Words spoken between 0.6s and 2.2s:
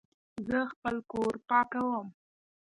خپل کور پاکوم